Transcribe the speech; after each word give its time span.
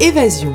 Évasion. 0.00 0.50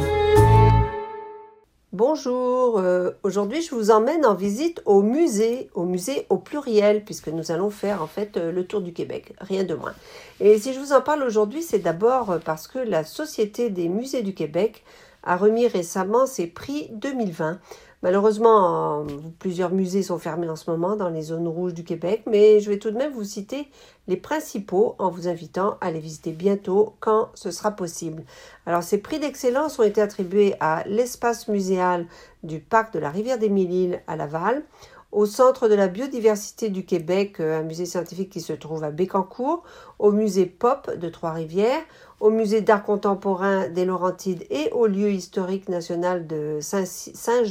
Bonjour, 1.94 2.80
euh, 2.80 3.12
aujourd'hui 3.22 3.62
je 3.62 3.76
vous 3.76 3.92
emmène 3.92 4.26
en 4.26 4.34
visite 4.34 4.82
au 4.86 5.04
musée, 5.04 5.70
au 5.76 5.86
musée 5.86 6.26
au 6.30 6.38
pluriel, 6.38 7.06
puisque 7.06 7.28
nous 7.28 7.52
allons 7.52 7.70
faire 7.70 8.02
en 8.02 8.08
fait 8.08 8.38
euh, 8.38 8.52
le 8.52 8.66
tour 8.66 8.82
du 8.82 8.92
Québec, 8.92 9.36
rien 9.40 9.66
de 9.66 9.76
moins. 9.76 9.94
Et 10.40 10.58
si 10.58 10.74
je 10.74 10.80
vous 10.80 10.94
en 10.94 11.02
parle 11.02 11.22
aujourd'hui, 11.22 11.62
c'est 11.62 11.78
d'abord 11.78 12.40
parce 12.44 12.68
que 12.68 12.80
la 12.80 13.04
Société 13.04 13.70
des 13.70 13.88
musées 13.88 14.24
du 14.24 14.34
Québec 14.34 14.84
a 15.22 15.38
remis 15.38 15.68
récemment 15.68 16.26
ses 16.26 16.48
prix 16.48 16.90
2020. 16.94 17.60
Malheureusement, 18.04 19.06
plusieurs 19.38 19.72
musées 19.72 20.02
sont 20.02 20.18
fermés 20.18 20.50
en 20.50 20.56
ce 20.56 20.72
moment 20.72 20.96
dans 20.96 21.10
les 21.10 21.22
zones 21.22 21.48
rouges 21.48 21.76
du 21.76 21.84
Québec, 21.84 22.24
mais 22.26 22.60
je 22.60 22.72
vais 22.72 22.80
tout 22.80 22.90
de 22.90 22.98
même 22.98 23.14
vous 23.14 23.24
citer 23.24 23.68
les 24.08 24.18
principaux 24.18 24.96
en 24.98 25.12
vous 25.12 25.28
invitant 25.28 25.78
à 25.82 25.92
les 25.92 26.00
visiter 26.00 26.32
bientôt 26.32 26.96
quand 27.00 27.30
ce 27.36 27.52
sera 27.52 27.72
possible. 27.72 28.24
Alors, 28.66 28.82
ces 28.82 28.98
prix 28.98 29.20
d'excellence 29.20 29.78
ont 29.78 29.84
été 29.84 30.02
attribués 30.02 30.56
à 30.60 30.84
l'espace 30.88 31.48
muséal 31.48 32.08
du 32.42 32.60
parc 32.60 32.92
de 32.92 33.00
la 33.00 33.12
rivière 33.12 33.38
des 33.38 33.50
Mille-Îles 33.50 34.02
à 34.08 34.16
Laval, 34.16 34.64
au 35.12 35.26
Centre 35.26 35.68
de 35.68 35.76
la 35.76 35.88
biodiversité 35.88 36.70
du 36.70 36.86
Québec, 36.86 37.40
euh, 37.40 37.60
un 37.60 37.64
musée 37.64 37.86
scientifique 37.86 38.30
qui 38.30 38.42
se 38.42 38.54
trouve 38.54 38.84
à 38.84 38.92
Bécancour, 38.92 39.64
au 40.00 40.12
musée 40.12 40.46
Pop 40.46 40.90
de 40.96 41.10
Trois-Rivières, 41.10 41.84
au 42.20 42.30
musée 42.30 42.62
d'art 42.62 42.84
contemporain 42.84 43.68
des 43.68 43.86
Laurentides 43.86 44.46
et 44.50 44.72
au 44.72 44.88
lieu 44.88 45.12
historique 45.12 45.70
national 45.70 46.28
de 46.28 46.60
Saint-Sir 46.62 47.44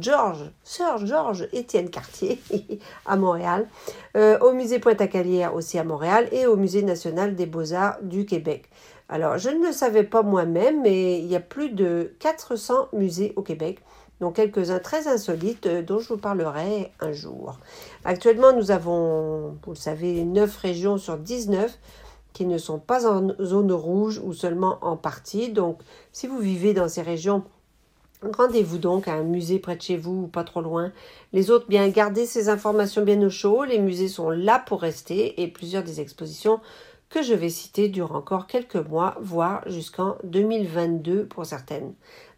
Georges, 0.00 0.50
Sir 0.64 1.06
Georges 1.06 1.48
Étienne 1.52 1.90
Cartier 1.90 2.40
à 3.06 3.16
Montréal, 3.16 3.68
euh, 4.16 4.38
au 4.40 4.52
musée 4.52 4.78
Pointe-à-Calière 4.78 5.54
aussi 5.54 5.78
à 5.78 5.84
Montréal 5.84 6.28
et 6.32 6.46
au 6.46 6.56
musée 6.56 6.82
national 6.82 7.36
des 7.36 7.46
beaux-arts 7.46 7.98
du 8.02 8.24
Québec. 8.26 8.68
Alors, 9.08 9.36
je 9.36 9.50
ne 9.50 9.66
le 9.66 9.72
savais 9.72 10.04
pas 10.04 10.22
moi-même, 10.22 10.80
mais 10.80 11.18
il 11.18 11.26
y 11.26 11.36
a 11.36 11.40
plus 11.40 11.68
de 11.70 12.14
400 12.20 12.88
musées 12.94 13.34
au 13.36 13.42
Québec 13.42 13.80
dont 14.22 14.30
quelques-uns 14.30 14.78
très 14.78 15.08
insolites 15.08 15.66
euh, 15.66 15.82
dont 15.82 15.98
je 15.98 16.10
vous 16.10 16.16
parlerai 16.16 16.92
un 17.00 17.10
jour. 17.10 17.58
Actuellement, 18.04 18.52
nous 18.52 18.70
avons, 18.70 19.58
vous 19.64 19.72
le 19.72 19.76
savez, 19.76 20.22
9 20.22 20.56
régions 20.58 20.96
sur 20.96 21.18
19 21.18 21.76
qui 22.32 22.46
ne 22.46 22.56
sont 22.56 22.78
pas 22.78 23.04
en 23.04 23.34
zone 23.42 23.72
rouge 23.72 24.20
ou 24.24 24.32
seulement 24.32 24.78
en 24.80 24.96
partie. 24.96 25.50
Donc, 25.50 25.80
si 26.12 26.28
vous 26.28 26.38
vivez 26.38 26.72
dans 26.72 26.88
ces 26.88 27.02
régions, 27.02 27.42
rendez-vous 28.38 28.78
donc 28.78 29.08
à 29.08 29.14
un 29.14 29.24
musée 29.24 29.58
près 29.58 29.74
de 29.74 29.82
chez 29.82 29.96
vous 29.96 30.22
ou 30.22 30.26
pas 30.28 30.44
trop 30.44 30.60
loin. 30.60 30.92
Les 31.32 31.50
autres, 31.50 31.66
bien, 31.68 31.88
gardez 31.88 32.24
ces 32.24 32.48
informations 32.48 33.02
bien 33.02 33.20
au 33.22 33.28
chaud. 33.28 33.64
Les 33.64 33.80
musées 33.80 34.06
sont 34.06 34.30
là 34.30 34.62
pour 34.64 34.82
rester 34.82 35.42
et 35.42 35.48
plusieurs 35.48 35.82
des 35.82 36.00
expositions 36.00 36.60
que 37.12 37.22
je 37.22 37.34
vais 37.34 37.50
citer 37.50 37.88
durent 37.88 38.16
encore 38.16 38.46
quelques 38.46 38.76
mois, 38.76 39.16
voire 39.20 39.62
jusqu'en 39.68 40.16
2022 40.24 41.26
pour 41.26 41.44
certaines. 41.44 41.92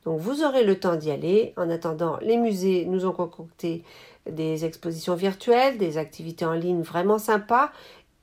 Donc 0.04 0.18
vous 0.20 0.42
aurez 0.42 0.64
le 0.64 0.78
temps 0.80 0.96
d'y 0.96 1.12
aller. 1.12 1.54
En 1.56 1.70
attendant, 1.70 2.18
les 2.20 2.36
musées 2.36 2.84
nous 2.84 3.06
ont 3.06 3.12
concocté 3.12 3.84
des 4.28 4.64
expositions 4.64 5.14
virtuelles, 5.14 5.78
des 5.78 5.96
activités 5.96 6.44
en 6.44 6.54
ligne 6.54 6.82
vraiment 6.82 7.18
sympas 7.18 7.70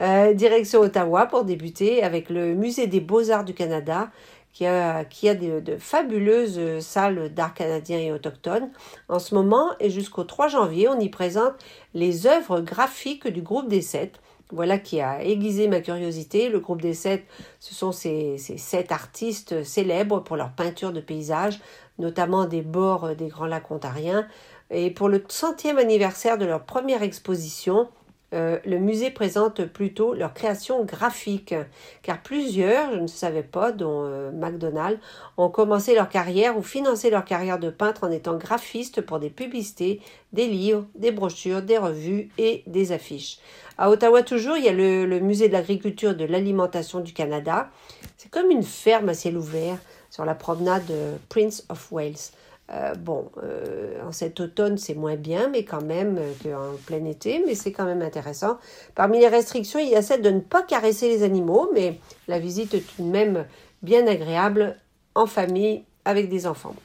Euh, 0.00 0.34
direction 0.34 0.80
Ottawa 0.80 1.26
pour 1.26 1.44
débuter 1.44 2.02
avec 2.02 2.28
le 2.28 2.54
Musée 2.54 2.86
des 2.86 3.00
beaux-arts 3.00 3.44
du 3.44 3.54
Canada, 3.54 4.10
qui 4.54 4.66
a, 4.66 5.04
qui 5.04 5.34
de, 5.34 5.76
fabuleuses 5.76 6.78
salles 6.78 7.34
d'art 7.34 7.54
canadien 7.54 7.98
et 7.98 8.12
autochtones. 8.12 8.70
En 9.08 9.18
ce 9.18 9.34
moment 9.34 9.70
et 9.80 9.90
jusqu'au 9.90 10.22
3 10.22 10.48
janvier, 10.48 10.88
on 10.88 11.00
y 11.00 11.08
présente 11.08 11.54
les 11.92 12.26
œuvres 12.26 12.60
graphiques 12.60 13.26
du 13.26 13.42
groupe 13.42 13.68
des 13.68 13.82
sept. 13.82 14.20
Voilà 14.52 14.78
qui 14.78 15.00
a 15.00 15.24
aiguisé 15.24 15.66
ma 15.66 15.80
curiosité. 15.80 16.48
Le 16.48 16.60
groupe 16.60 16.80
des 16.80 16.94
sept, 16.94 17.24
ce 17.58 17.74
sont 17.74 17.90
ces, 17.90 18.38
ces 18.38 18.56
sept 18.56 18.92
artistes 18.92 19.64
célèbres 19.64 20.22
pour 20.22 20.36
leur 20.36 20.52
peinture 20.52 20.92
de 20.92 21.00
paysages 21.00 21.58
notamment 21.98 22.46
des 22.46 22.62
bords 22.62 23.14
des 23.16 23.28
Grands 23.28 23.46
Lacs 23.46 23.70
ontariens. 23.70 24.26
Et 24.70 24.90
pour 24.90 25.08
le 25.08 25.22
centième 25.28 25.78
anniversaire 25.78 26.38
de 26.38 26.44
leur 26.44 26.64
première 26.64 27.02
exposition, 27.02 27.88
euh, 28.34 28.58
le 28.64 28.78
musée 28.78 29.10
présente 29.10 29.64
plutôt 29.64 30.12
leur 30.12 30.34
création 30.34 30.84
graphique, 30.84 31.54
car 32.02 32.20
plusieurs, 32.20 32.92
je 32.92 32.98
ne 32.98 33.06
savais 33.06 33.44
pas, 33.44 33.70
dont 33.70 34.04
euh, 34.06 34.32
McDonald, 34.32 34.98
ont 35.36 35.50
commencé 35.50 35.94
leur 35.94 36.08
carrière 36.08 36.58
ou 36.58 36.62
financé 36.62 37.10
leur 37.10 37.24
carrière 37.24 37.60
de 37.60 37.70
peintre 37.70 38.02
en 38.02 38.10
étant 38.10 38.36
graphistes 38.36 39.02
pour 39.02 39.20
des 39.20 39.30
publicités, 39.30 40.00
des 40.32 40.48
livres, 40.48 40.84
des 40.96 41.12
brochures, 41.12 41.62
des 41.62 41.78
revues 41.78 42.30
et 42.38 42.64
des 42.66 42.90
affiches. 42.90 43.38
À 43.78 43.88
Ottawa 43.88 44.22
toujours, 44.22 44.56
il 44.56 44.64
y 44.64 44.68
a 44.68 44.72
le, 44.72 45.06
le 45.06 45.20
musée 45.20 45.46
de 45.46 45.52
l'agriculture 45.52 46.10
et 46.10 46.14
de 46.14 46.24
l'alimentation 46.24 47.00
du 47.00 47.12
Canada. 47.12 47.68
C'est 48.16 48.30
comme 48.30 48.50
une 48.50 48.64
ferme 48.64 49.10
à 49.10 49.14
ciel 49.14 49.36
ouvert 49.36 49.78
sur 50.14 50.24
la 50.24 50.36
promenade 50.36 50.92
Prince 51.28 51.64
of 51.70 51.90
Wales. 51.90 52.30
Euh, 52.70 52.94
bon, 52.94 53.32
euh, 53.42 54.00
en 54.06 54.12
cet 54.12 54.38
automne, 54.38 54.78
c'est 54.78 54.94
moins 54.94 55.16
bien, 55.16 55.48
mais 55.48 55.64
quand 55.64 55.82
même 55.82 56.18
euh, 56.18 56.32
qu'en 56.40 56.76
plein 56.86 57.04
été, 57.04 57.42
mais 57.44 57.56
c'est 57.56 57.72
quand 57.72 57.84
même 57.84 58.00
intéressant. 58.00 58.58
Parmi 58.94 59.18
les 59.18 59.26
restrictions, 59.26 59.80
il 59.80 59.88
y 59.88 59.96
a 59.96 60.02
celle 60.02 60.22
de 60.22 60.30
ne 60.30 60.38
pas 60.38 60.62
caresser 60.62 61.08
les 61.08 61.24
animaux, 61.24 61.68
mais 61.74 61.98
la 62.28 62.38
visite 62.38 62.74
est 62.74 62.86
tout 62.96 63.02
de 63.02 63.10
même 63.10 63.44
bien 63.82 64.06
agréable 64.06 64.76
en 65.16 65.26
famille 65.26 65.82
avec 66.04 66.28
des 66.28 66.46
enfants. 66.46 66.76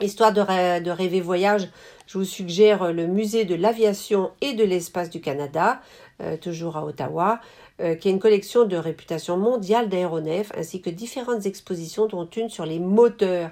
Histoire 0.00 0.32
de, 0.32 0.80
de 0.80 0.90
rêver 0.90 1.20
voyage, 1.20 1.68
je 2.06 2.16
vous 2.16 2.24
suggère 2.24 2.90
le 2.90 3.06
musée 3.06 3.44
de 3.44 3.54
l'aviation 3.54 4.30
et 4.40 4.54
de 4.54 4.64
l'espace 4.64 5.08
du 5.08 5.20
Canada, 5.20 5.80
toujours 6.42 6.76
à 6.76 6.84
Ottawa. 6.84 7.40
Euh, 7.82 7.94
qui 7.94 8.08
est 8.08 8.10
une 8.10 8.18
collection 8.18 8.64
de 8.64 8.76
réputation 8.76 9.36
mondiale 9.36 9.90
d'aéronefs, 9.90 10.50
ainsi 10.56 10.80
que 10.80 10.88
différentes 10.88 11.44
expositions, 11.44 12.06
dont 12.06 12.24
une 12.24 12.48
sur 12.48 12.64
les 12.64 12.78
moteurs. 12.78 13.50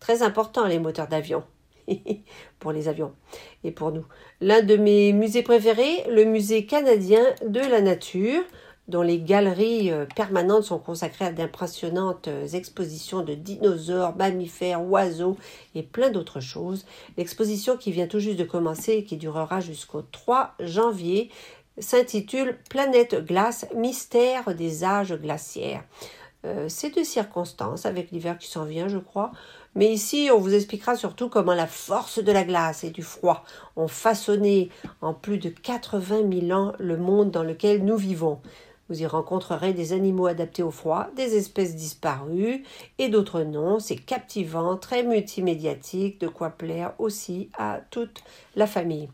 Très 0.00 0.22
important, 0.22 0.66
les 0.66 0.78
moteurs 0.78 1.08
d'avion. 1.08 1.44
pour 2.58 2.72
les 2.72 2.88
avions 2.88 3.12
et 3.64 3.70
pour 3.70 3.92
nous. 3.92 4.04
L'un 4.40 4.62
de 4.62 4.76
mes 4.76 5.12
musées 5.12 5.42
préférés, 5.42 6.04
le 6.10 6.24
musée 6.24 6.66
canadien 6.66 7.22
de 7.46 7.60
la 7.60 7.80
nature, 7.80 8.42
dont 8.88 9.02
les 9.02 9.18
galeries 9.18 9.90
euh, 9.90 10.06
permanentes 10.14 10.64
sont 10.64 10.78
consacrées 10.78 11.26
à 11.26 11.32
d'impressionnantes 11.32 12.28
euh, 12.28 12.46
expositions 12.46 13.22
de 13.22 13.34
dinosaures, 13.34 14.14
mammifères, 14.16 14.82
oiseaux 14.82 15.36
et 15.74 15.82
plein 15.82 16.10
d'autres 16.10 16.40
choses. 16.40 16.86
L'exposition 17.16 17.76
qui 17.76 17.90
vient 17.90 18.06
tout 18.06 18.20
juste 18.20 18.38
de 18.38 18.44
commencer 18.44 18.92
et 18.92 19.04
qui 19.04 19.16
durera 19.16 19.60
jusqu'au 19.60 20.02
3 20.02 20.54
janvier 20.60 21.30
s'intitule 21.78 22.58
Planète 22.70 23.24
glace, 23.24 23.66
mystère 23.74 24.54
des 24.54 24.84
âges 24.84 25.14
glaciaires. 25.14 25.84
Euh, 26.44 26.66
c'est 26.68 26.96
de 26.96 27.02
circonstance 27.02 27.86
avec 27.86 28.10
l'hiver 28.10 28.38
qui 28.38 28.48
s'en 28.48 28.64
vient, 28.64 28.88
je 28.88 28.98
crois. 28.98 29.32
Mais 29.74 29.92
ici, 29.92 30.30
on 30.32 30.38
vous 30.38 30.54
expliquera 30.54 30.96
surtout 30.96 31.28
comment 31.28 31.54
la 31.54 31.66
force 31.66 32.22
de 32.22 32.32
la 32.32 32.44
glace 32.44 32.84
et 32.84 32.90
du 32.90 33.02
froid 33.02 33.44
ont 33.76 33.88
façonné 33.88 34.70
en 35.02 35.12
plus 35.12 35.38
de 35.38 35.50
80 35.50 36.30
000 36.46 36.58
ans 36.58 36.72
le 36.78 36.96
monde 36.96 37.30
dans 37.30 37.42
lequel 37.42 37.84
nous 37.84 37.96
vivons. 37.96 38.40
Vous 38.88 39.02
y 39.02 39.06
rencontrerez 39.06 39.72
des 39.72 39.92
animaux 39.92 40.26
adaptés 40.26 40.62
au 40.62 40.70
froid, 40.70 41.08
des 41.16 41.36
espèces 41.36 41.74
disparues 41.74 42.62
et 42.98 43.08
d'autres 43.08 43.42
noms. 43.42 43.80
C'est 43.80 43.96
captivant, 43.96 44.76
très 44.76 45.02
multimédiatique, 45.02 46.20
de 46.20 46.28
quoi 46.28 46.50
plaire 46.50 46.94
aussi 46.98 47.50
à 47.58 47.80
toute 47.90 48.22
la 48.54 48.68
famille. 48.68 49.08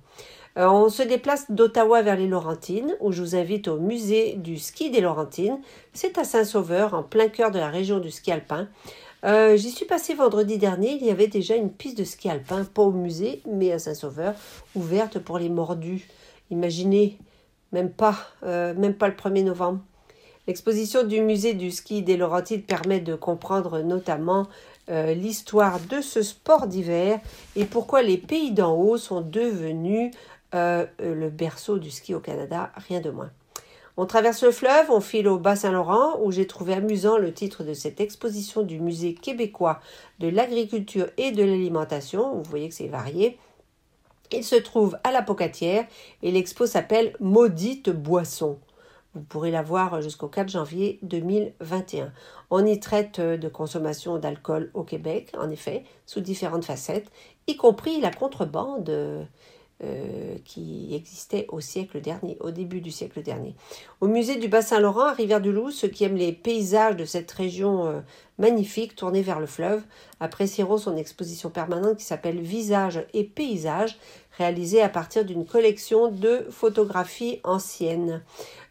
Euh, 0.59 0.69
on 0.69 0.91
se 0.91 1.03
déplace 1.03 1.51
d'Ottawa 1.51 2.03
vers 2.03 2.17
les 2.17 2.29
Laurentines, 2.29 2.95
où 3.01 3.11
je 3.11 3.23
vous 3.23 3.37
invite 3.37 3.69
au 3.69 3.79
musée 3.79 4.35
du 4.35 4.59
ski 4.59 4.91
des 4.91 5.01
Laurentines. 5.01 5.59
C'est 5.95 6.19
à 6.19 6.25
Saint-Sauveur, 6.25 6.93
en 6.95 7.03
plein 7.03 7.29
cœur 7.29 7.51
de 7.51 7.59
la 7.59 7.71
région 7.71 8.01
du 8.01 8.11
ski 8.11 8.33
alpin. 8.33 8.69
Euh, 9.25 9.57
j'y 9.57 9.71
suis 9.71 9.87
passé 9.87 10.15
vendredi 10.15 10.59
dernier, 10.59 10.99
il 11.01 11.07
y 11.07 11.11
avait 11.11 11.29
déjà 11.29 11.55
une 11.55 11.71
piste 11.71 11.97
de 11.99 12.05
ski 12.05 12.29
alpin, 12.29 12.65
pas 12.65 12.83
au 12.83 12.91
musée, 12.91 13.41
mais 13.51 13.73
à 13.73 13.79
Saint-Sauveur, 13.79 14.35
ouverte 14.75 15.19
pour 15.21 15.39
les 15.39 15.49
mordus. 15.49 16.07
Imaginez, 16.51 17.19
même 17.71 17.91
pas, 17.91 18.17
euh, 18.43 18.75
même 18.75 18.95
pas 18.95 19.09
le 19.09 19.15
1er 19.15 19.45
novembre. 19.45 19.81
L'exposition 20.49 21.05
du 21.05 21.21
musée 21.21 21.55
du 21.55 21.71
ski 21.71 22.03
des 22.03 22.17
Laurentides 22.17 22.67
permet 22.67 23.01
de 23.01 23.15
comprendre 23.15 23.81
notamment 23.81 24.49
l'histoire 24.89 25.79
de 25.79 26.01
ce 26.01 26.23
sport 26.23 26.67
d'hiver 26.67 27.21
et 27.55 27.65
pourquoi 27.65 28.03
les 28.03 28.19
pays 28.19 28.51
d'en 28.51 28.75
haut 28.75 28.99
sont 28.99 29.21
devenus 29.21 30.11
le 30.53 31.29
berceau 31.29 31.79
du 31.79 31.91
ski 31.91 32.15
au 32.15 32.21
Canada, 32.21 32.71
rien 32.77 33.01
de 33.01 33.11
moins. 33.11 33.31
On 33.99 34.07
traverse 34.07 34.43
le 34.43 34.53
fleuve, 34.53 34.91
on 34.91 35.01
file 35.01 35.29
au 35.29 35.39
Bas-Saint-Laurent, 35.39 36.19
où 36.23 36.33
j'ai 36.33 36.47
trouvé 36.47 36.73
amusant 36.73 37.19
le 37.19 37.33
titre 37.35 37.63
de 37.63 37.75
cette 37.75 38.01
exposition 38.01 38.63
du 38.63 38.81
musée 38.81 39.13
québécois 39.13 39.81
de 40.19 40.29
l'agriculture 40.29 41.09
et 41.19 41.31
de 41.31 41.43
l'alimentation. 41.45 42.37
Vous 42.37 42.49
voyez 42.49 42.71
que 42.71 42.75
c'est 42.75 42.89
varié. 42.89 43.39
Il 44.33 44.45
se 44.45 44.57
trouve 44.57 44.97
à 45.05 45.13
la 45.13 45.21
Pocatière 45.21 45.85
et 46.23 46.31
l'expo 46.31 46.65
s'appelle 46.65 47.15
Maudite 47.21 47.91
boisson. 47.91 48.59
Vous 49.15 49.21
pourrez 49.21 49.51
la 49.51 49.61
voir 49.61 50.01
jusqu'au 50.01 50.29
4 50.29 50.49
janvier 50.49 50.99
2021. 51.03 52.11
On 52.49 52.65
y 52.65 52.81
traite 52.81 53.21
de 53.21 53.49
consommation 53.49 54.17
d'alcool 54.17 54.71
au 54.73 54.85
Québec, 54.85 55.35
en 55.39 55.51
effet, 55.51 55.85
sous 56.07 56.21
différentes 56.21 56.65
facettes, 56.65 57.11
y 57.47 57.57
compris 57.57 58.01
la 58.01 58.11
contrebande 58.11 59.29
euh, 59.85 60.37
qui 60.45 60.95
existait 60.95 61.47
au 61.49 61.61
siècle 61.61 62.01
dernier, 62.01 62.37
au 62.39 62.53
début 62.53 62.81
du 62.81 62.93
siècle 62.93 63.21
dernier. 63.21 63.57
Au 64.01 64.07
musée 64.07 64.37
du 64.37 64.47
Bas-Saint-Laurent, 64.47 65.07
à 65.07 65.13
Rivière-du-Loup, 65.13 65.73
ceux 65.73 65.89
qui 65.89 66.05
aiment 66.05 66.17
les 66.17 66.33
paysages 66.33 66.95
de 66.95 67.05
cette 67.05 67.33
région 67.33 67.87
euh, 67.87 68.01
magnifique 68.39 68.95
tournée 68.95 69.23
vers 69.23 69.41
le 69.41 69.47
fleuve 69.47 69.83
apprécieront 70.21 70.79
son 70.79 70.97
exposition 70.97 71.51
permanente 71.51 71.97
qui 71.97 72.05
s'appelle 72.05 72.41
Visages 72.41 73.05
et 73.13 73.25
paysages, 73.25 73.99
réalisée 74.39 74.83
à 74.83 74.89
partir 74.89 75.25
d'une 75.25 75.45
collection 75.45 76.13
de 76.13 76.47
photographies 76.51 77.41
anciennes. 77.43 78.23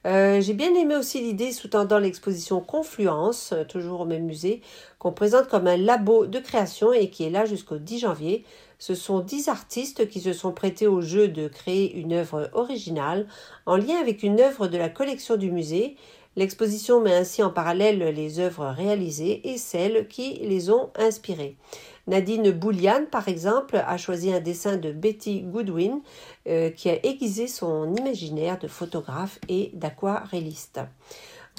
Euh, 0.07 0.39
j'ai 0.41 0.53
bien 0.53 0.73
aimé 0.73 0.95
aussi 0.95 1.19
l'idée 1.19 1.51
sous-tendant 1.51 1.99
l'exposition 1.99 2.61
Confluence, 2.61 3.53
toujours 3.67 4.01
au 4.01 4.05
même 4.05 4.25
musée, 4.25 4.61
qu'on 4.97 5.11
présente 5.11 5.47
comme 5.47 5.67
un 5.67 5.77
labo 5.77 6.25
de 6.25 6.39
création 6.39 6.93
et 6.93 7.09
qui 7.09 7.25
est 7.25 7.29
là 7.29 7.45
jusqu'au 7.45 7.77
10 7.77 7.99
janvier. 7.99 8.45
Ce 8.81 8.95
sont 8.95 9.19
dix 9.19 9.47
artistes 9.47 10.07
qui 10.09 10.19
se 10.19 10.33
sont 10.33 10.53
prêtés 10.53 10.87
au 10.87 11.01
jeu 11.01 11.27
de 11.27 11.47
créer 11.47 11.95
une 11.95 12.13
œuvre 12.13 12.49
originale 12.53 13.27
en 13.67 13.77
lien 13.77 13.97
avec 14.01 14.23
une 14.23 14.41
œuvre 14.41 14.67
de 14.67 14.75
la 14.75 14.89
collection 14.89 15.37
du 15.37 15.51
musée. 15.51 15.97
L'exposition 16.35 16.99
met 16.99 17.13
ainsi 17.13 17.43
en 17.43 17.51
parallèle 17.51 17.99
les 17.99 18.39
œuvres 18.39 18.65
réalisées 18.65 19.47
et 19.47 19.59
celles 19.59 20.07
qui 20.07 20.33
les 20.41 20.71
ont 20.71 20.89
inspirées. 20.95 21.57
Nadine 22.07 22.49
Bouliane, 22.49 23.05
par 23.05 23.27
exemple, 23.27 23.75
a 23.75 23.97
choisi 23.97 24.33
un 24.33 24.39
dessin 24.39 24.77
de 24.77 24.91
Betty 24.91 25.41
Goodwin 25.41 26.01
euh, 26.47 26.71
qui 26.71 26.89
a 26.89 27.05
aiguisé 27.05 27.47
son 27.47 27.95
imaginaire 27.95 28.57
de 28.57 28.67
photographe 28.67 29.37
et 29.47 29.69
d'aquarelliste. 29.75 30.79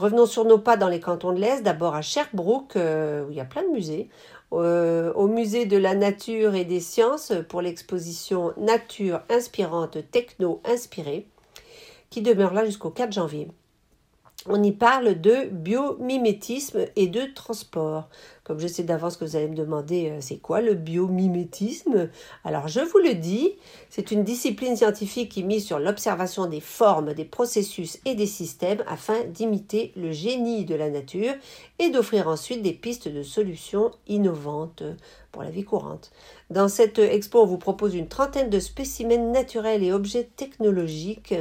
Revenons 0.01 0.27
sur 0.27 0.45
nos 0.45 0.59
pas 0.59 0.77
dans 0.77 0.89
les 0.89 1.01
cantons 1.01 1.33
de 1.33 1.41
l'Est, 1.41 1.63
d'abord 1.63 1.95
à 1.95 2.03
Sherbrooke, 2.03 2.77
euh, 2.77 3.25
où 3.25 3.31
il 3.31 3.37
y 3.37 3.41
a 3.41 3.45
plein 3.45 3.63
de 3.63 3.69
musées. 3.69 4.09
Euh, 4.53 5.13
au 5.15 5.29
musée 5.29 5.65
de 5.65 5.79
la 5.79 5.95
nature 5.95 6.55
et 6.55 6.65
des 6.65 6.81
sciences 6.81 7.33
pour 7.49 7.63
l'exposition 7.63 8.53
Nature 8.59 9.23
inspirante 9.31 9.99
techno 10.11 10.61
inspirée 10.67 11.27
qui 12.11 12.21
demeure 12.21 12.53
là 12.53 12.67
jusqu'au 12.67 12.91
4 12.91 13.13
janvier 13.13 13.49
on 14.47 14.63
y 14.63 14.73
parle 14.73 15.21
de 15.21 15.47
biomimétisme 15.51 16.87
et 16.97 17.07
de 17.07 17.23
transport. 17.35 18.09
Comme 18.45 18.59
je 18.59 18.67
sais 18.67 18.83
d'avance 18.83 19.17
que 19.17 19.25
vous 19.25 19.37
allez 19.37 19.47
me 19.47 19.55
demander 19.55 20.11
euh, 20.11 20.19
c'est 20.21 20.39
quoi 20.39 20.61
le 20.61 20.75
biomimétisme? 20.75 22.09
Alors 22.43 22.67
je 22.67 22.81
vous 22.81 22.99
le 22.99 23.15
dis, 23.15 23.53
c'est 23.89 24.11
une 24.11 24.25
discipline 24.25 24.77
scientifique 24.77 25.31
qui 25.31 25.45
mise 25.45 25.65
sur 25.65 25.79
l'observation 25.79 26.47
des 26.47 26.61
formes, 26.61 27.15
des 27.15 27.25
processus 27.25 28.01
et 28.05 28.17
des 28.17 28.27
systèmes 28.27 28.83
afin 28.89 29.23
d'imiter 29.25 29.93
le 29.97 30.11
génie 30.11 30.65
de 30.65 30.75
la 30.75 30.91
nature 30.91 31.35
et 31.79 31.91
d'offrir 31.91 32.27
ensuite 32.27 32.63
des 32.63 32.73
pistes 32.73 33.09
de 33.09 33.23
solutions 33.23 33.93
innovantes 34.09 34.83
pour 35.31 35.45
la 35.45 35.51
vie 35.51 35.65
courante. 35.65 36.11
Dans 36.51 36.69
cette 36.69 36.99
expo, 36.99 37.43
on 37.43 37.47
vous 37.47 37.59
propose 37.59 37.95
une 37.95 38.09
trentaine 38.09 38.51
de 38.51 38.59
spécimens 38.59 39.31
naturels 39.31 39.85
et 39.85 39.93
objets 39.93 40.29
technologiques 40.37 41.35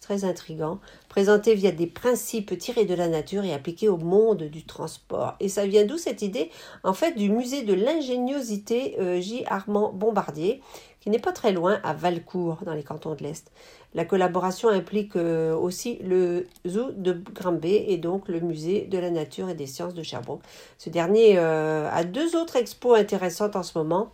très 0.00 0.24
intrigant, 0.24 0.80
présenté 1.08 1.54
via 1.54 1.72
des 1.72 1.86
principes 1.86 2.56
tirés 2.58 2.86
de 2.86 2.94
la 2.94 3.08
nature 3.08 3.44
et 3.44 3.52
appliqués 3.52 3.88
au 3.88 3.98
monde 3.98 4.44
du 4.44 4.64
transport. 4.64 5.34
Et 5.40 5.48
ça 5.48 5.66
vient 5.66 5.84
d'où 5.84 5.98
cette 5.98 6.22
idée? 6.22 6.50
En 6.84 6.94
fait, 6.94 7.12
du 7.12 7.30
musée 7.30 7.62
de 7.62 7.74
l'ingéniosité 7.74 8.96
euh, 8.98 9.20
J. 9.20 9.44
Armand 9.46 9.92
Bombardier, 9.92 10.62
qui 11.00 11.10
n'est 11.10 11.18
pas 11.18 11.32
très 11.32 11.52
loin, 11.52 11.80
à 11.84 11.92
Valcourt, 11.92 12.58
dans 12.64 12.74
les 12.74 12.82
cantons 12.82 13.14
de 13.14 13.22
l'Est. 13.22 13.52
La 13.94 14.04
collaboration 14.04 14.68
implique 14.68 15.16
euh, 15.16 15.54
aussi 15.54 15.98
le 16.02 16.46
zoo 16.66 16.90
de 16.92 17.12
Granby 17.34 17.74
et 17.74 17.98
donc 17.98 18.28
le 18.28 18.40
musée 18.40 18.86
de 18.86 18.98
la 18.98 19.10
nature 19.10 19.48
et 19.48 19.54
des 19.54 19.66
sciences 19.66 19.94
de 19.94 20.02
Sherbrooke. 20.02 20.42
Ce 20.78 20.90
dernier 20.90 21.38
euh, 21.38 21.90
a 21.90 22.04
deux 22.04 22.36
autres 22.36 22.56
expos 22.56 22.98
intéressantes 22.98 23.56
en 23.56 23.62
ce 23.62 23.76
moment. 23.76 24.10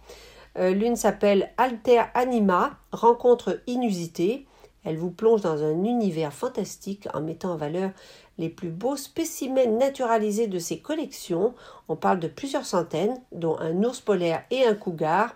L'une 0.59 0.97
s'appelle 0.97 1.50
Alter 1.59 2.05
Anima, 2.15 2.79
rencontre 2.91 3.61
inusitée, 3.67 4.47
elle 4.87 4.97
vous 4.97 5.11
plonge 5.11 5.43
dans 5.43 5.62
un 5.62 5.85
univers 5.85 6.33
fantastique 6.33 7.09
en 7.12 7.21
mettant 7.21 7.53
en 7.53 7.56
valeur 7.56 7.91
les 8.38 8.49
plus 8.49 8.71
beaux 8.71 8.97
spécimens 8.97 9.67
naturalisés 9.67 10.47
de 10.47 10.61
ses 10.61 10.79
collections. 10.79 11.55
On 11.88 11.97
parle 11.97 12.21
de 12.21 12.29
plusieurs 12.29 12.65
centaines, 12.65 13.21
dont 13.33 13.59
un 13.59 13.83
ours 13.83 14.00
polaire 14.00 14.44
et 14.50 14.65
un 14.65 14.75
cougar. 14.75 15.35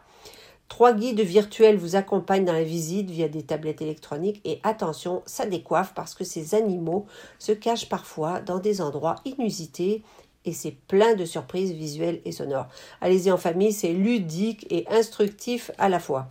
Trois 0.68 0.92
guides 0.92 1.20
virtuels 1.20 1.76
vous 1.76 1.96
accompagnent 1.96 2.44
dans 2.44 2.52
la 2.52 2.62
visite 2.62 3.10
via 3.10 3.28
des 3.28 3.42
tablettes 3.42 3.82
électroniques 3.82 4.40
et 4.44 4.60
attention, 4.62 5.22
ça 5.26 5.44
décoiffe 5.44 5.94
parce 5.94 6.14
que 6.14 6.22
ces 6.22 6.54
animaux 6.54 7.06
se 7.40 7.50
cachent 7.50 7.88
parfois 7.88 8.40
dans 8.40 8.60
des 8.60 8.80
endroits 8.80 9.16
inusités 9.24 10.04
et 10.44 10.52
c'est 10.52 10.76
plein 10.86 11.16
de 11.16 11.24
surprises 11.24 11.72
visuelles 11.72 12.20
et 12.24 12.30
sonores. 12.30 12.68
Allez-y 13.00 13.32
en 13.32 13.36
famille, 13.36 13.72
c'est 13.72 13.92
ludique 13.92 14.64
et 14.70 14.86
instructif 14.88 15.72
à 15.76 15.88
la 15.88 15.98
fois. 15.98 16.28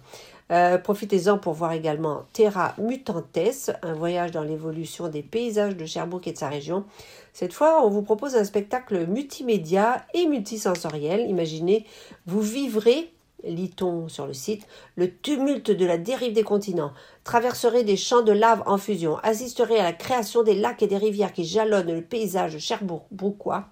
Euh, 0.52 0.78
profitez-en 0.78 1.38
pour 1.38 1.54
voir 1.54 1.74
également 1.74 2.26
Terra 2.34 2.74
Mutantes, 2.80 3.72
un 3.84 3.94
voyage 3.94 4.32
dans 4.32 4.44
l'évolution 4.44 5.08
des 5.08 5.22
paysages 5.22 5.78
de 5.78 5.86
Sherbrooke 5.86 6.28
et 6.28 6.34
de 6.34 6.38
sa 6.38 6.50
région. 6.50 6.86
Cette 7.34 7.54
fois, 7.54 7.86
on 7.86 7.90
vous 7.90 8.02
propose 8.02 8.36
un 8.36 8.44
spectacle 8.44 9.06
multimédia 9.06 10.06
et 10.14 10.26
multisensoriel. 10.26 11.30
Imaginez, 11.30 11.86
vous 12.26 12.42
vivrez 12.42 13.14
lit-on 13.44 14.10
sur 14.10 14.26
le 14.26 14.34
site, 14.34 14.68
le 14.96 15.14
tumulte 15.14 15.72
de 15.72 15.86
la 15.86 15.98
dérive 15.98 16.34
des 16.34 16.44
continents, 16.44 16.92
traverserez 17.24 17.84
des 17.84 17.98
champs 17.98 18.22
de 18.22 18.32
lave 18.32 18.64
en 18.66 18.78
fusion, 18.78 19.18
assisterez 19.20 19.80
à 19.80 19.84
la 19.84 19.94
création 19.94 20.44
des 20.44 20.56
lacs 20.56 20.84
et 20.84 20.88
des 20.88 20.98
rivières 20.98 21.34
qui 21.34 21.46
jalonnent 21.46 21.94
le 21.94 22.02
paysage 22.02 22.58
cherbourgois, 22.58 23.66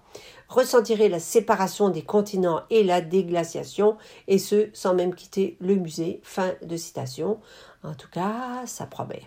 ressentirez 0.48 1.08
la 1.08 1.20
séparation 1.20 1.90
des 1.90 2.02
continents 2.02 2.62
et 2.70 2.82
la 2.82 3.00
déglaciation, 3.00 3.96
et 4.26 4.38
ce, 4.38 4.68
sans 4.72 4.94
même 4.94 5.14
quitter 5.14 5.56
le 5.60 5.74
musée. 5.74 6.20
Fin 6.22 6.54
de 6.62 6.76
citation. 6.76 7.38
En 7.82 7.94
tout 7.94 8.08
cas, 8.10 8.62
ça 8.66 8.86
promet. 8.86 9.22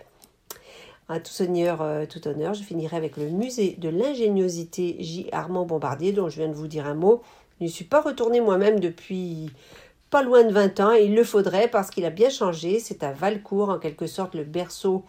À 1.08 1.20
tout 1.20 1.32
seigneur, 1.32 1.82
euh, 1.82 2.06
tout 2.06 2.26
honneur, 2.26 2.54
je 2.54 2.62
finirai 2.62 2.96
avec 2.96 3.16
le 3.16 3.28
musée 3.28 3.76
de 3.78 3.88
l'ingéniosité 3.88 4.96
J. 5.00 5.28
Armand 5.32 5.64
Bombardier, 5.64 6.12
dont 6.12 6.28
je 6.28 6.36
viens 6.36 6.48
de 6.48 6.54
vous 6.54 6.68
dire 6.68 6.86
un 6.86 6.94
mot. 6.94 7.22
Je 7.58 7.64
n'y 7.64 7.70
suis 7.70 7.84
pas 7.84 8.00
retournée 8.00 8.40
moi-même 8.40 8.80
depuis 8.80 9.50
pas 10.10 10.22
loin 10.22 10.44
de 10.44 10.52
20 10.52 10.80
ans, 10.80 10.92
et 10.92 11.04
il 11.04 11.14
le 11.14 11.24
faudrait 11.24 11.68
parce 11.68 11.90
qu'il 11.90 12.04
a 12.04 12.10
bien 12.10 12.30
changé. 12.30 12.80
C'est 12.80 13.02
à 13.02 13.12
Valcourt, 13.12 13.70
en 13.70 13.78
quelque 13.78 14.06
sorte, 14.06 14.34
le 14.34 14.44
berceau 14.44 15.04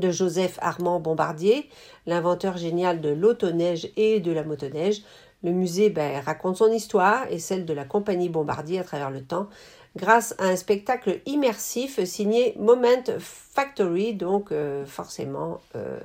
de 0.00 0.10
Joseph 0.10 0.58
Armand 0.60 1.00
Bombardier, 1.00 1.68
l'inventeur 2.06 2.56
génial 2.56 3.00
de 3.00 3.08
l'autoneige 3.08 3.90
et 3.96 4.20
de 4.20 4.32
la 4.32 4.44
motoneige. 4.44 5.02
Le 5.42 5.52
musée 5.52 5.90
ben, 5.90 6.20
raconte 6.24 6.56
son 6.56 6.72
histoire 6.72 7.26
et 7.30 7.38
celle 7.38 7.66
de 7.66 7.72
la 7.72 7.84
compagnie 7.84 8.28
Bombardier 8.28 8.78
à 8.78 8.84
travers 8.84 9.10
le 9.10 9.22
temps 9.22 9.48
grâce 9.96 10.34
à 10.38 10.44
un 10.44 10.56
spectacle 10.56 11.20
immersif 11.26 12.02
signé 12.04 12.54
Moment 12.58 13.04
Factory, 13.18 14.14
donc 14.14 14.52
euh, 14.52 14.84
forcément 14.84 15.60
euh, 15.74 15.98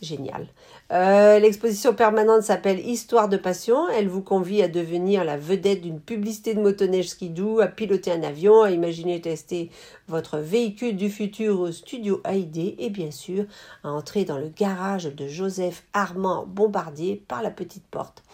génial. 0.00 0.46
Euh, 0.92 1.38
l'exposition 1.38 1.94
permanente 1.94 2.42
s'appelle 2.42 2.84
Histoire 2.84 3.28
de 3.28 3.36
passion. 3.36 3.88
Elle 3.90 4.08
vous 4.08 4.22
convie 4.22 4.60
à 4.60 4.66
devenir 4.66 5.22
la 5.22 5.36
vedette 5.36 5.82
d'une 5.82 6.00
publicité 6.00 6.52
de 6.52 6.60
motoneige 6.60 7.10
skidoo, 7.10 7.60
à 7.60 7.68
piloter 7.68 8.10
un 8.10 8.24
avion, 8.24 8.62
à 8.62 8.72
imaginer 8.72 9.20
tester 9.20 9.70
votre 10.08 10.38
véhicule 10.38 10.96
du 10.96 11.08
futur 11.08 11.60
au 11.60 11.70
studio 11.70 12.20
AID 12.24 12.74
et 12.78 12.90
bien 12.90 13.12
sûr 13.12 13.44
à 13.84 13.90
entrer 13.90 14.24
dans 14.24 14.38
le 14.38 14.48
garage 14.48 15.04
de 15.04 15.28
Joseph 15.28 15.84
Armand 15.92 16.44
Bombardier 16.44 17.22
par 17.28 17.40
la 17.40 17.52
petite 17.52 17.86
porte, 17.86 18.24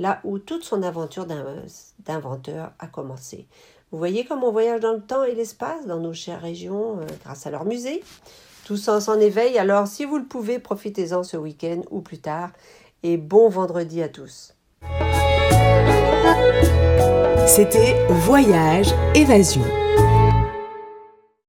là 0.00 0.20
où 0.24 0.40
toute 0.40 0.64
son 0.64 0.82
aventure 0.82 1.26
d'inventeur 2.00 2.72
a 2.80 2.88
commencé. 2.88 3.46
Vous 3.92 3.98
voyez 3.98 4.24
comme 4.24 4.42
on 4.42 4.50
voyage 4.50 4.80
dans 4.80 4.94
le 4.94 5.00
temps 5.00 5.22
et 5.22 5.34
l'espace 5.34 5.86
dans 5.86 6.00
nos 6.00 6.12
chères 6.12 6.42
régions 6.42 6.98
euh, 6.98 7.06
grâce 7.24 7.46
à 7.46 7.50
leur 7.50 7.64
musée 7.64 8.02
tout 8.70 8.76
sens 8.76 9.08
en 9.08 9.18
éveil, 9.18 9.58
alors 9.58 9.88
si 9.88 10.04
vous 10.04 10.16
le 10.16 10.26
pouvez, 10.26 10.60
profitez-en 10.60 11.24
ce 11.24 11.36
week-end 11.36 11.80
ou 11.90 12.02
plus 12.02 12.18
tard. 12.18 12.50
Et 13.02 13.16
bon 13.16 13.48
vendredi 13.48 14.00
à 14.00 14.08
tous. 14.08 14.54
C'était 17.48 17.96
Voyage 18.08 18.94
Évasion. 19.16 19.64